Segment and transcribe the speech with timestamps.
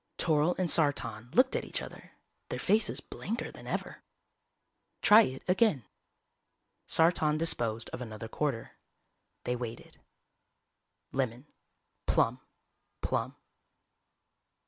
[0.17, 2.13] Toryl and Sartan looked at each other,
[2.49, 4.01] their faces blanker than ever.
[5.03, 5.85] "Try it again."
[6.87, 8.77] Sartan disposed of another quarter.
[9.43, 9.99] They waited.
[11.11, 11.45] Lemon.
[12.07, 12.39] Plum.
[13.03, 13.35] Plum.